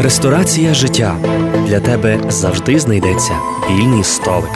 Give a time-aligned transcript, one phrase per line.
[0.00, 1.16] Ресторація життя
[1.66, 3.38] для тебе завжди знайдеться
[3.70, 4.50] вільний столик.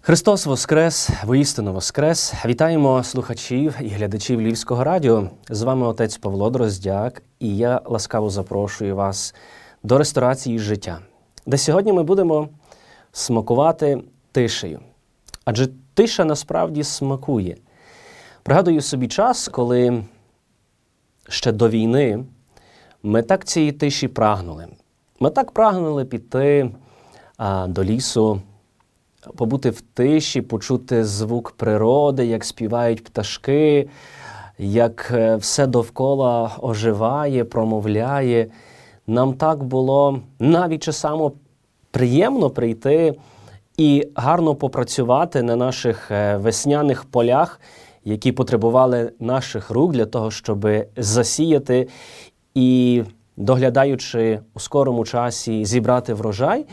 [0.00, 2.34] Христос Воскрес, воістину Воскрес.
[2.46, 5.30] Вітаємо слухачів і глядачів Львівського радіо.
[5.50, 9.34] З вами отець Павло Дроздяк, і я ласкаво запрошую вас
[9.82, 10.98] до ресторації життя,
[11.46, 12.48] де сьогодні ми будемо
[13.12, 14.02] смакувати
[14.32, 14.80] тишею.
[15.44, 17.56] Адже тиша насправді смакує.
[18.42, 20.04] Пригадую собі час, коли
[21.28, 22.24] ще до війни
[23.02, 24.66] ми так цієї тиші прагнули.
[25.20, 26.70] Ми так прагнули піти
[27.36, 28.40] а, до лісу,
[29.36, 33.88] побути в тиші, почути звук природи, як співають пташки,
[34.58, 38.46] як е, все довкола оживає, промовляє.
[39.06, 41.30] Нам так було навіть часами
[41.90, 43.14] приємно прийти
[43.76, 47.60] і гарно попрацювати на наших е, весняних полях,
[48.04, 51.88] які потребували наших рук для того, щоб засіяти
[52.54, 53.02] і,
[53.36, 56.66] доглядаючи у скорому часі, зібрати врожай.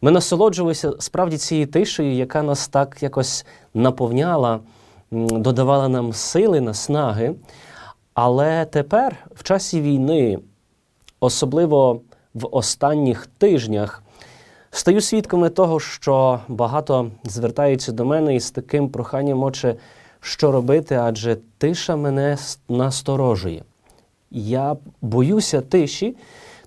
[0.00, 4.60] Ми насолоджувалися справді цією тишею, яка нас так якось наповняла,
[5.10, 7.34] додавала нам сили, наснаги.
[8.14, 10.38] Але тепер, в часі війни,
[11.20, 12.00] особливо
[12.34, 14.02] в останніх тижнях,
[14.70, 19.76] стаю свідками того, що багато звертаються до мене із таким проханням, отче,
[20.20, 23.62] що робити, адже тиша мене насторожує.
[24.30, 26.16] Я боюся тиші,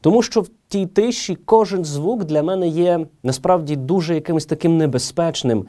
[0.02, 5.66] тому що в тій тиші кожен звук для мене є насправді дуже якимось таким небезпечним.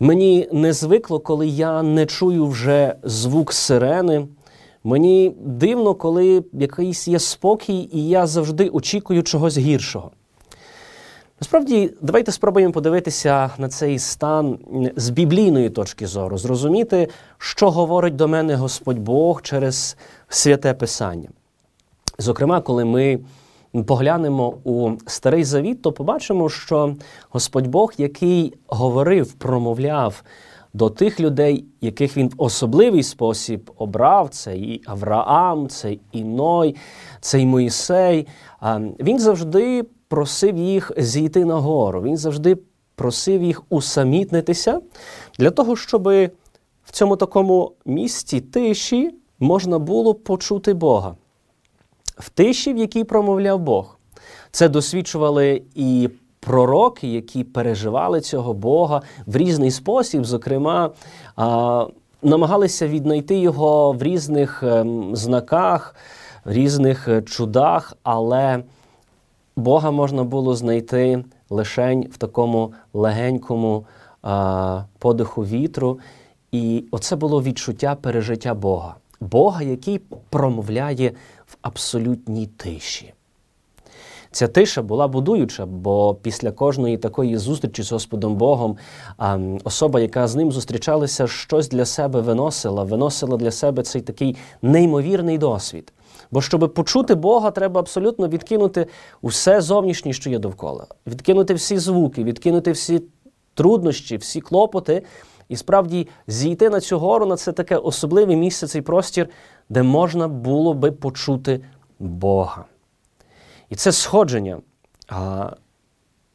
[0.00, 4.26] Мені не звикло, коли я не чую вже звук сирени.
[4.84, 10.10] Мені дивно, коли якийсь є спокій, і я завжди очікую чогось гіршого.
[11.42, 14.58] Насправді, давайте спробуємо подивитися на цей стан
[14.96, 19.96] з біблійної точки зору, зрозуміти, що говорить до мене Господь Бог через
[20.28, 21.28] святе Писання.
[22.18, 23.18] Зокрема, коли ми
[23.86, 26.96] поглянемо у Старий Завіт, то побачимо, що
[27.30, 30.22] Господь Бог, який говорив, промовляв
[30.74, 36.76] до тих людей, яких він в особливий спосіб обрав, це і Авраам, це і Ной,
[37.20, 38.26] це і Моїсей,
[39.00, 42.02] він завжди просив їх зійти на гору.
[42.02, 42.58] Він завжди
[42.94, 44.80] просив їх усамітнитися
[45.38, 46.08] для того, щоб
[46.84, 51.16] в цьому такому місці тиші можна було почути Бога.
[52.18, 53.98] В тиші, в якій промовляв Бог.
[54.50, 56.08] Це досвідчували і
[56.40, 60.90] пророки, які переживали цього Бога в різний спосіб, зокрема,
[62.22, 65.94] намагалися віднайти його в різних ем, знаках,
[66.44, 68.62] в різних е, чудах, але
[69.56, 73.86] Бога можна було знайти лише в такому легенькому
[74.22, 75.98] а, подиху вітру.
[76.52, 78.94] І оце було відчуття пережиття Бога.
[79.20, 79.98] Бога, який
[80.30, 81.12] промовляє
[81.46, 83.14] в абсолютній тиші.
[84.30, 88.76] Ця тиша була будуюча, бо після кожної такої зустрічі з Господом Богом
[89.64, 95.38] особа, яка з ним зустрічалася, щось для себе виносила, виносила для себе цей такий неймовірний
[95.38, 95.92] досвід.
[96.32, 98.86] Бо щоб почути Бога, треба абсолютно відкинути
[99.22, 103.02] усе зовнішнє, що є довкола, відкинути всі звуки, відкинути всі
[103.54, 105.02] труднощі, всі клопоти,
[105.48, 109.28] і справді зійти на цю гору, на це таке особливе місце, цей простір,
[109.68, 111.64] де можна було би почути
[111.98, 112.64] Бога.
[113.70, 114.60] І це сходження,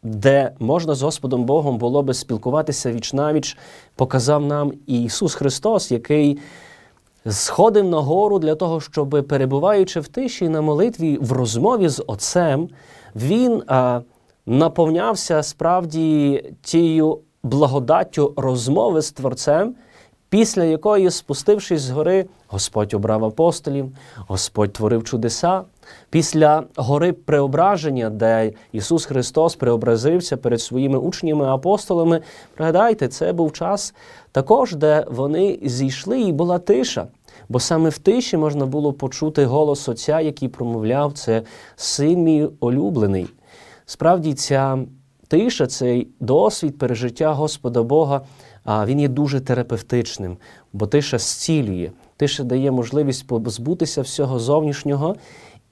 [0.03, 3.57] де можна з Господом Богом було би спілкуватися віч навіч,
[3.95, 6.39] показав нам Ісус Христос, який
[7.29, 12.69] сходив на гору для того, щоб, перебуваючи в тиші на молитві в розмові з Отцем,
[13.15, 14.01] він а,
[14.45, 19.75] наповнявся справді тією благодаттю розмови з Творцем,
[20.29, 25.61] після якої, спустившись з гори, Господь обрав апостолів, Господь творив чудеса.
[26.09, 32.21] Після гори преображення, де Ісус Христос преобразився перед своїми учнями апостолами,
[32.55, 33.93] пригадайте, це був час
[34.31, 37.07] також, де вони зійшли, і була тиша.
[37.49, 41.41] Бо саме в тиші можна було почути голос Отця, який промовляв, це
[41.75, 43.27] син мій улюблений.
[43.85, 44.77] Справді, ця
[45.27, 48.21] тиша, цей досвід пережиття Господа Бога,
[48.67, 50.37] він є дуже терапевтичним,
[50.73, 55.15] бо тиша зцілює, тиша дає можливість позбутися всього зовнішнього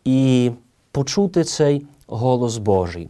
[0.05, 0.51] і
[0.91, 3.09] почути цей голос Божий.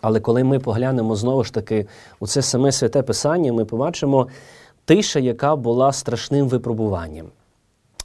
[0.00, 1.86] Але коли ми поглянемо знову ж таки
[2.20, 4.28] у це саме святе Писання, ми побачимо
[4.84, 7.26] тиша, яка була страшним випробуванням.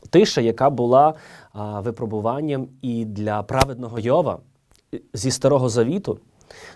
[0.10, 1.14] Тиша, яка була
[1.54, 4.40] а, випробуванням і для праведного Йова
[5.14, 6.20] зі Старого Завіту,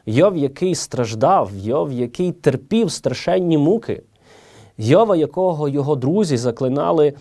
[0.06, 4.02] Йов, який страждав, Йов, який терпів страшенні муки,
[4.78, 7.14] Йова, якого його друзі заклинали,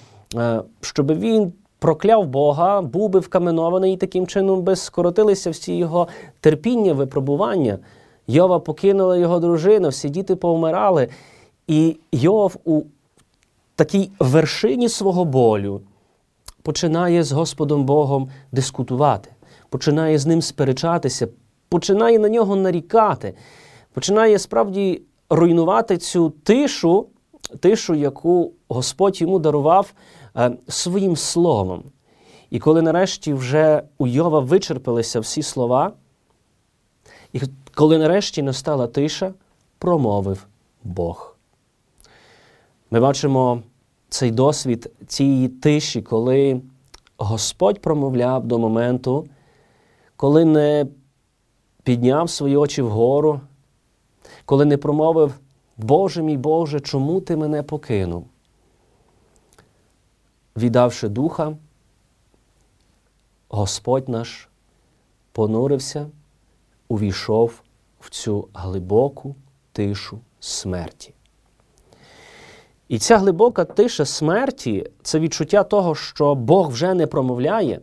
[0.80, 6.08] щоб він прокляв Бога, був би вкаменований і таким чином би скоротилися всі його
[6.40, 7.78] терпіння, випробування.
[8.26, 11.08] Йова покинула його дружина, всі діти повмирали.
[11.66, 12.82] І Йов у
[13.76, 15.80] такій вершині свого болю
[16.62, 19.30] починає з Господом Богом дискутувати,
[19.68, 21.28] починає з ним сперечатися,
[21.68, 23.34] починає на нього нарікати,
[23.92, 27.06] починає справді руйнувати цю тишу,
[27.60, 29.92] тишу, яку Господь йому дарував
[30.36, 31.84] е, своїм словом.
[32.50, 35.92] І коли нарешті вже у Йова вичерпалися всі слова,
[37.32, 37.40] і
[37.74, 39.34] коли нарешті настала тиша,
[39.78, 40.46] промовив
[40.84, 41.36] Бог.
[42.90, 43.62] Ми бачимо
[44.08, 46.60] цей досвід цієї тиші, коли
[47.18, 49.26] Господь промовляв до моменту,
[50.16, 50.86] коли не
[51.82, 53.40] підняв свої очі вгору,
[54.44, 55.34] коли не промовив,
[55.76, 58.26] Боже мій Боже, чому ти мене покинув?
[60.56, 61.56] Віддавши духа,
[63.48, 64.48] Господь наш
[65.32, 66.06] понурився,
[66.88, 67.62] увійшов
[68.00, 69.36] в цю глибоку
[69.72, 71.14] тишу смерті.
[72.88, 77.80] І ця глибока тиша смерті це відчуття того, що Бог вже не промовляє.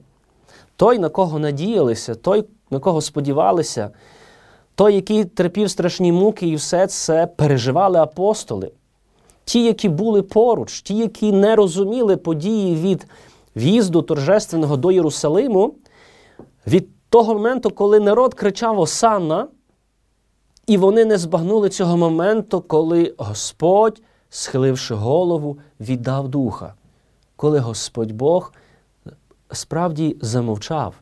[0.76, 3.90] Той, на кого надіялися, той, на кого сподівалися,
[4.76, 8.72] той, який терпів страшні муки, і все це переживали апостоли.
[9.46, 13.08] Ті, які були поруч, ті, які не розуміли події від
[13.56, 15.76] в'їзду торжественного до Єрусалиму,
[16.68, 19.48] від того моменту, коли народ кричав Осанна,
[20.68, 26.74] і вони не збагнули цього моменту, коли Господь схиливши голову, віддав духа,
[27.36, 28.54] коли Господь Бог
[29.52, 30.94] справді замовчав.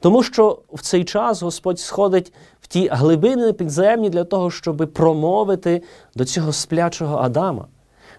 [0.00, 2.32] Тому що в цей час Господь сходить
[2.68, 5.82] ті глибини підземні для того, щоб промовити
[6.14, 7.66] до цього сплячого Адама,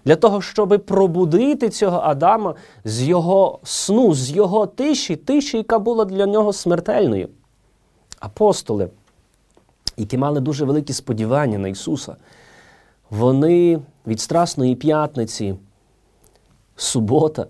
[0.04, 2.54] для того, щоб пробудити цього Адама
[2.84, 7.28] з його сну, з його тиші, тиші, яка була для нього смертельною.
[8.20, 8.90] Апостоли,
[9.96, 12.16] які мали дуже великі сподівання на Ісуса,
[13.10, 15.54] вони від Страсної п'ятниці,
[16.76, 17.46] субота,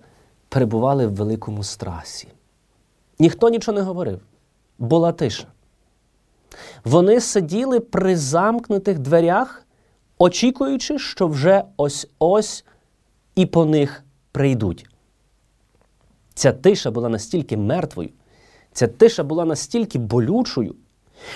[0.49, 2.29] перебували в великому страсі.
[3.19, 4.21] Ніхто нічого не говорив,
[4.79, 5.47] була тиша.
[6.85, 9.67] Вони сиділи при замкнутих дверях,
[10.19, 12.65] очікуючи, що вже ось-ось
[13.35, 14.87] і по них прийдуть.
[16.35, 18.09] Ця тиша була настільки мертвою,
[18.73, 20.75] ця тиша була настільки болючою,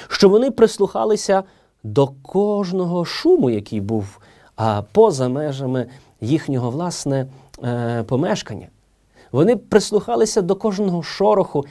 [0.08, 1.43] що вони прислухалися
[1.82, 4.19] до кожного шуму, який був
[4.56, 5.87] а, поза межами
[6.20, 7.26] їхнього власне
[7.64, 8.69] е, помешкання.
[9.32, 11.64] Вони прислухалися до кожного шороху,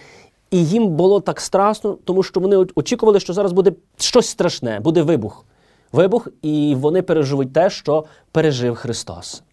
[0.53, 5.01] і їм було так страшно, тому що вони очікували, що зараз буде щось страшне, буде
[5.01, 5.45] вибух.
[5.91, 9.43] Вибух, і вони переживуть те, що пережив Христос.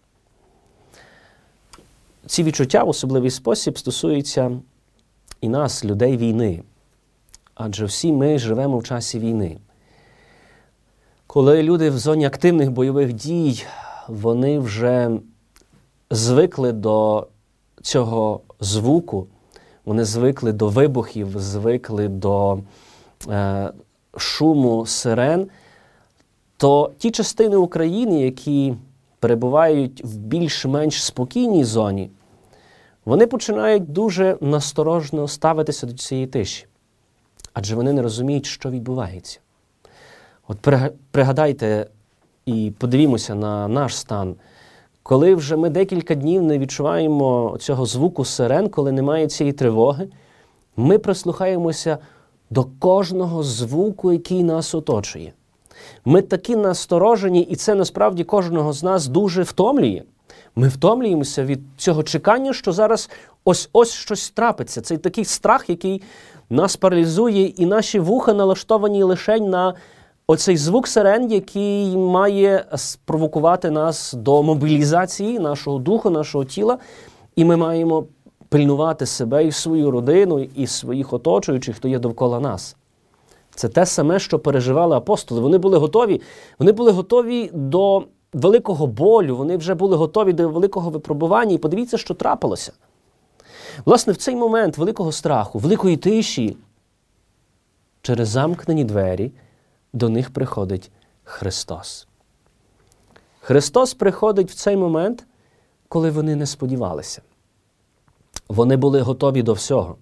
[2.25, 4.59] Ці відчуття в особливий спосіб стосуються
[5.41, 6.63] і нас, людей війни.
[7.55, 9.57] Адже всі ми живемо в часі війни.
[11.27, 13.63] Коли люди в зоні активних бойових дій,
[14.07, 15.11] вони вже
[16.11, 17.27] звикли до
[17.81, 19.27] цього звуку,
[19.85, 22.59] вони звикли до вибухів, звикли до
[23.29, 23.71] е,
[24.17, 25.47] шуму сирен,
[26.57, 28.75] то ті частини України, які
[29.19, 32.09] перебувають в більш-менш спокійній зоні,
[33.05, 36.65] вони починають дуже насторожно ставитися до цієї тиші,
[37.53, 39.39] адже вони не розуміють, що відбувається.
[40.47, 40.67] От
[41.11, 41.87] пригадайте
[42.45, 44.35] і подивімося на наш стан.
[45.11, 50.07] Коли вже ми декілька днів не відчуваємо цього звуку сирен, коли немає цієї тривоги,
[50.77, 51.97] ми прислухаємося
[52.49, 55.33] до кожного звуку, який нас оточує.
[56.05, 60.03] Ми такі насторожені, і це насправді кожного з нас дуже втомлює.
[60.55, 63.09] Ми втомлюємося від цього чекання, що зараз
[63.45, 64.81] ось ось щось трапиться.
[64.81, 66.01] Це такий страх, який
[66.49, 69.73] нас паралізує, і наші вуха налаштовані лише на
[70.31, 76.77] Оцей звук сирен, який має спровокувати нас до мобілізації нашого духу, нашого тіла,
[77.35, 78.05] і ми маємо
[78.49, 82.75] пильнувати себе і свою родину, і своїх оточуючих, хто є довкола нас.
[83.55, 85.41] Це те саме, що переживали апостоли.
[85.41, 86.21] Вони були готові,
[86.59, 91.53] вони були готові до великого болю, вони вже були готові до великого випробування.
[91.53, 92.71] І подивіться, що трапилося.
[93.85, 96.57] Власне, в цей момент великого страху, великої тиші,
[98.01, 99.31] через замкнені двері
[99.93, 100.91] до них приходить
[101.23, 102.07] Христос.
[103.39, 105.25] Христос приходить в цей момент,
[105.87, 107.21] коли вони не сподівалися.
[108.49, 109.97] Вони були готові до всього.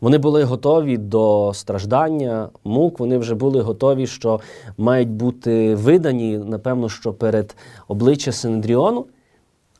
[0.00, 4.40] Вони були готові до страждання, мук, вони вже були готові, що
[4.78, 7.56] мають бути видані, напевно, що перед
[7.88, 9.06] обличчя Синедріону,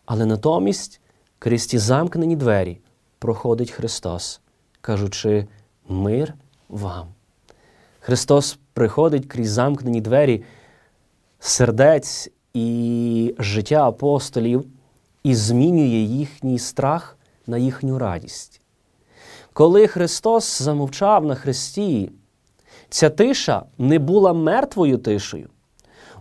[0.07, 1.01] але натомість
[1.39, 2.79] крізь ті замкнені двері
[3.19, 4.41] проходить Христос,
[4.81, 5.47] кажучи
[5.89, 6.35] мир
[6.69, 7.16] вам.
[8.07, 10.45] Христос приходить крізь замкнені двері
[11.39, 14.65] сердець і життя апостолів
[15.23, 18.61] і змінює їхній страх на їхню радість.
[19.53, 22.11] Коли Христос замовчав на Христі,
[22.89, 25.49] ця тиша не була мертвою тишею,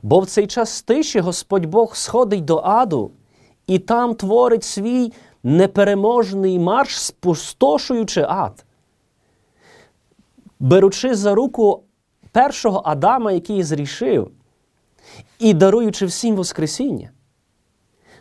[0.04, 3.12] бо в цей час тиші Господь Бог сходить до аду
[3.68, 5.14] і там творить свій
[5.44, 8.66] непереможний марш, спустошуючи ад.
[10.60, 11.84] Беручи за руку
[12.32, 14.32] першого Адама, який зрішив,
[15.40, 17.10] і даруючи всім Воскресіння,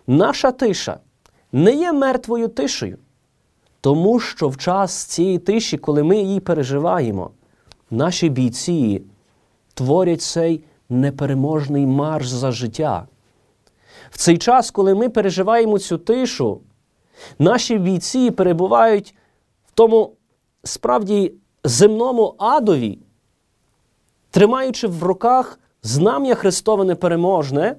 [0.06, 0.98] наша тиша
[1.52, 2.98] не є мертвою тишею,
[3.80, 7.30] тому що в час цієї тиші, коли ми її переживаємо,
[7.90, 9.02] наші бійці
[9.74, 13.06] творять цей непереможний марш за життя.
[14.10, 16.60] В цей час, коли ми переживаємо цю тишу,
[17.38, 19.14] наші бійці перебувають
[19.66, 20.12] в тому
[20.64, 21.32] справді
[21.64, 22.98] земному адові,
[24.30, 27.76] тримаючи в руках знам'я Христове непереможне,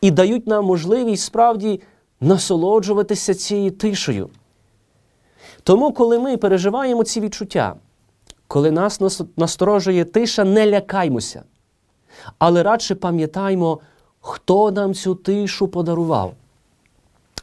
[0.00, 1.80] і дають нам можливість справді
[2.20, 4.30] насолоджуватися цією тишею.
[5.62, 7.74] Тому, коли ми переживаємо ці відчуття,
[8.46, 11.42] коли нас насторожує тиша, не лякаймося,
[12.38, 13.80] але радше пам'ятаймо,
[14.20, 16.34] хто нам цю тишу подарував.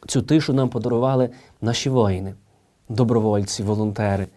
[0.07, 1.29] Цю тишу нам подарували
[1.61, 2.35] наші воїни,
[2.89, 4.27] добровольці, волонтери.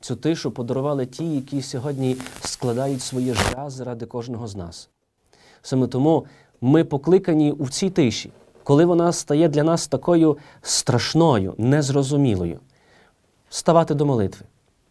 [0.00, 4.88] Цю тишу подарували ті, які сьогодні складають своє життя заради кожного з нас.
[5.62, 6.24] Саме тому
[6.60, 8.30] ми покликані у цій тиші,
[8.64, 12.60] коли вона стає для нас такою страшною, незрозумілою,
[13.50, 14.46] ставати до молитви,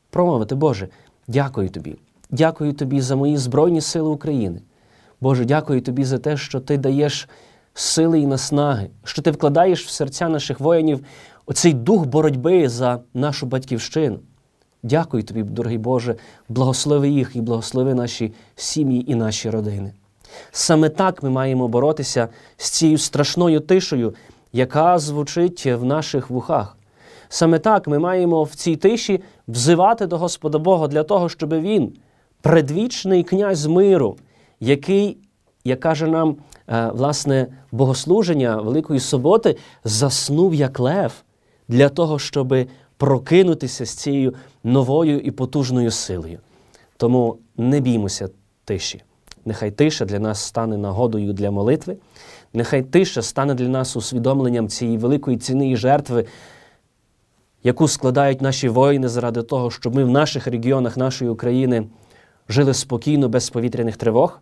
[0.10, 0.88] промовити, Боже,
[1.28, 1.96] дякую Тобі,
[2.30, 4.62] дякую Тобі за мої Збройні Сили України.
[5.22, 7.30] Боже, дякую Тобі за те, що Ти даєш
[7.74, 11.06] сили і наснаги, що Ти вкладаєш в серця наших воїнів
[11.46, 14.20] оцей дух боротьби за нашу батьківщину.
[14.88, 16.16] Дякую тобі, дорогий Боже,
[16.50, 19.94] благослови їх і благослови наші сім'ї і наші родини.
[20.52, 22.28] Саме так ми маємо боротися
[22.58, 24.16] з цією страшною тишею,
[24.54, 26.78] яка звучить в наших вухах.
[27.30, 31.94] Саме так ми маємо в цій тиші взивати до Господа Бога для того, щоб Він,
[32.42, 34.18] предвічний князь миру,
[34.60, 35.18] який,
[35.64, 36.36] як каже нам
[36.70, 41.14] е, власне богослуження Великої Суботи, заснув як лев
[41.68, 42.56] для того, щоб
[42.98, 46.40] прокинутися з цією новою і потужною силою.
[46.98, 48.30] Тому не біймося
[48.66, 49.02] тиші.
[49.46, 51.98] Нехай тиша для нас стане нагодою для молитви,
[52.54, 56.26] нехай тиша стане для нас усвідомленням цієї великої ціни і жертви,
[57.64, 61.88] яку складають наші воїни заради того, щоб ми в наших регіонах нашої України
[62.50, 64.40] жили спокійно, без повітряних тривог.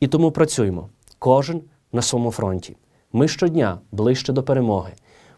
[0.00, 2.76] І тому працюємо кожен на своєму фронті.
[3.12, 4.92] Ми щодня ближче до перемоги.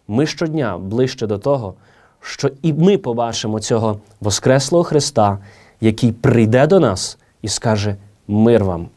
[0.09, 1.75] Ми щодня ближче до того,
[2.25, 5.39] що і ми побачимо цього Воскреслого Христа,
[5.81, 7.97] який прийде до нас і скаже
[8.29, 8.89] мир вам.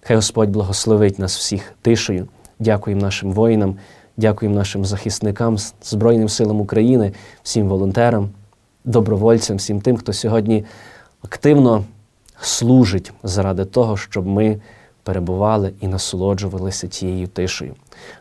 [0.00, 2.28] Хай Господь благословить нас всіх тишею.
[2.58, 3.76] Дякуємо нашим воїнам,
[4.16, 7.12] дякуємо нашим захисникам, Збройним силам України,
[7.42, 8.30] всім волонтерам,
[8.84, 10.64] добровольцям, всім тим, хто сьогодні
[11.22, 11.84] активно
[12.40, 14.60] служить заради того, щоб ми
[15.04, 17.74] перебували і насолоджувалися тією тишею.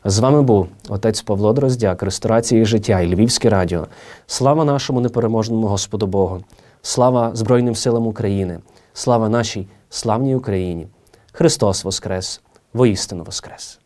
[0.05, 3.87] З вами був отець Павло Дроздяк, Ресторації життя і Львівське радіо.
[4.27, 6.43] Слава нашому непереможному Господу Богу!
[6.81, 8.59] Слава Збройним силам України!
[8.93, 10.87] Слава нашій славній Україні!
[11.31, 12.41] Христос Воскрес!
[12.73, 13.79] Воістину Воскрес!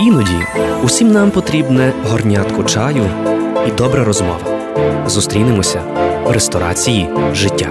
[0.00, 0.40] Іноді
[0.84, 3.10] усім нам потрібне горнятко чаю
[3.68, 4.40] і добра розмова.
[5.06, 5.82] Зустрінемося
[6.24, 7.70] в ресторації життя.